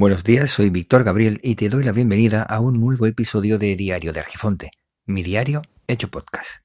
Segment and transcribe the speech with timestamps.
[0.00, 3.76] Buenos días, soy Víctor Gabriel y te doy la bienvenida a un nuevo episodio de
[3.76, 4.70] Diario de Argifonte,
[5.04, 6.62] mi diario hecho podcast.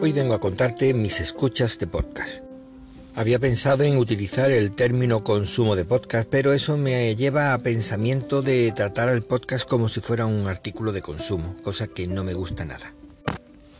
[0.00, 2.45] Hoy vengo a contarte mis escuchas de podcast.
[3.16, 8.42] Había pensado en utilizar el término consumo de podcast, pero eso me lleva a pensamiento
[8.42, 12.34] de tratar al podcast como si fuera un artículo de consumo, cosa que no me
[12.34, 12.92] gusta nada.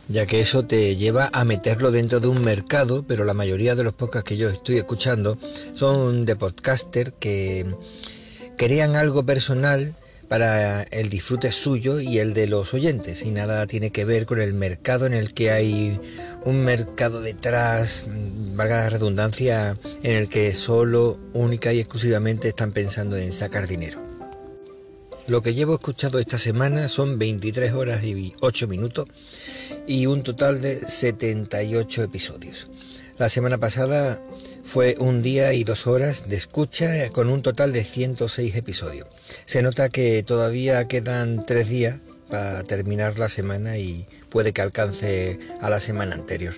[0.07, 3.83] Ya que eso te lleva a meterlo dentro de un mercado, pero la mayoría de
[3.83, 5.37] los podcasts que yo estoy escuchando
[5.75, 7.67] son de podcaster que
[8.57, 9.95] crean algo personal
[10.27, 14.41] para el disfrute suyo y el de los oyentes y nada tiene que ver con
[14.41, 15.99] el mercado en el que hay
[16.43, 18.07] un mercado detrás,
[18.57, 24.01] valga la redundancia, en el que solo, única y exclusivamente están pensando en sacar dinero.
[25.27, 29.07] Lo que llevo escuchado esta semana son 23 horas y 8 minutos
[29.85, 32.67] y un total de 78 episodios.
[33.17, 34.21] La semana pasada
[34.63, 39.07] fue un día y dos horas de escucha con un total de 106 episodios.
[39.45, 41.97] Se nota que todavía quedan tres días
[42.29, 46.53] para terminar la semana y puede que alcance a la semana anterior.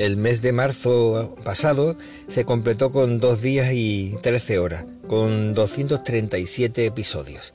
[0.00, 1.94] El mes de marzo pasado
[2.26, 7.52] se completó con dos días y 13 horas, con 237 episodios.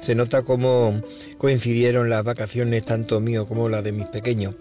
[0.00, 1.02] Se nota cómo
[1.38, 4.54] coincidieron las vacaciones tanto mío como las de mis pequeños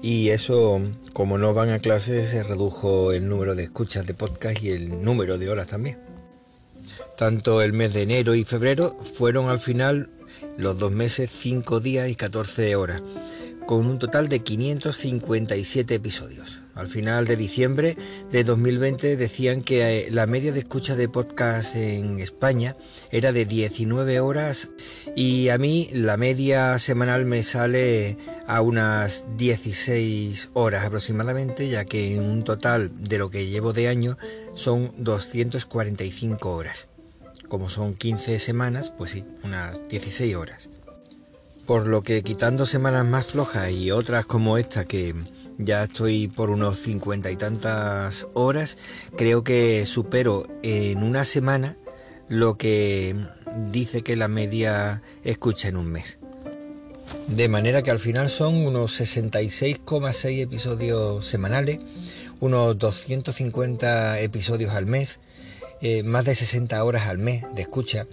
[0.00, 0.80] y eso,
[1.12, 5.02] como no van a clase, se redujo el número de escuchas de podcast y el
[5.02, 5.98] número de horas también.
[7.16, 10.08] Tanto el mes de enero y febrero fueron al final
[10.56, 13.02] los dos meses 5 días y 14 horas,
[13.68, 16.62] con un total de 557 episodios.
[16.74, 17.98] Al final de diciembre
[18.32, 22.76] de 2020 decían que eh, la media de escucha de podcast en España
[23.10, 24.70] era de 19 horas
[25.14, 32.14] y a mí la media semanal me sale a unas 16 horas aproximadamente, ya que
[32.14, 34.16] en un total de lo que llevo de año
[34.54, 36.88] son 245 horas.
[37.48, 40.70] Como son 15 semanas, pues sí, unas 16 horas.
[41.68, 45.14] Por lo que quitando semanas más flojas y otras como esta que
[45.58, 48.78] ya estoy por unos 50 y tantas horas,
[49.18, 51.76] creo que supero en una semana
[52.26, 53.14] lo que
[53.70, 56.18] dice que la media escucha en un mes.
[57.26, 61.80] De manera que al final son unos 66,6 episodios semanales,
[62.40, 65.20] unos 250 episodios al mes,
[65.82, 68.06] eh, más de 60 horas al mes de escucha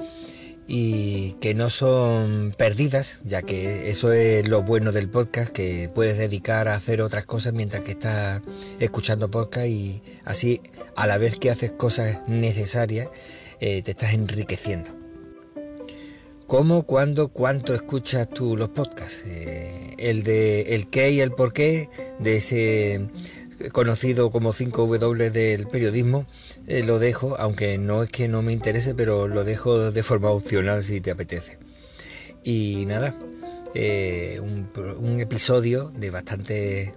[0.68, 6.18] y que no son perdidas, ya que eso es lo bueno del podcast, que puedes
[6.18, 8.42] dedicar a hacer otras cosas mientras que estás
[8.80, 10.62] escuchando podcast y así
[10.96, 13.10] a la vez que haces cosas necesarias
[13.60, 14.92] eh, te estás enriqueciendo.
[16.48, 19.24] ¿Cómo, cuándo, cuánto escuchas tú los podcasts?
[19.26, 21.90] Eh, el de el qué y el por qué
[22.20, 23.08] de ese
[23.72, 26.26] conocido como 5W del periodismo,
[26.68, 30.30] eh, lo dejo, aunque no es que no me interese, pero lo dejo de forma
[30.30, 31.58] opcional si te apetece.
[32.44, 33.16] Y nada,
[34.40, 36.94] un, episodio de bastante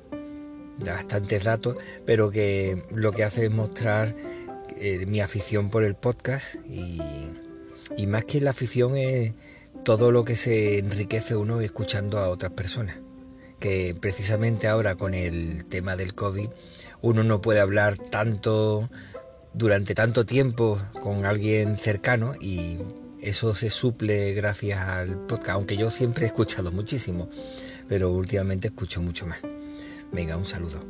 [0.78, 1.76] de bastantes datos,
[2.06, 4.14] pero que lo que hace es mostrar
[4.80, 7.00] eh, mi afición por el podcast y,
[7.96, 9.34] y, más que la afición es
[9.84, 13.07] todo lo que se enriquece uno escuchando a otras personas.
[13.58, 16.48] Que precisamente ahora con el tema del COVID
[17.00, 18.88] uno no puede hablar tanto
[19.52, 22.78] durante tanto tiempo con alguien cercano y
[23.20, 27.28] eso se suple gracias al podcast, aunque yo siempre he escuchado muchísimo,
[27.88, 29.40] pero últimamente escucho mucho más.
[30.12, 30.84] Venga, un saludo.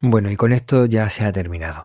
[0.00, 1.84] Bueno, y con esto ya se ha terminado.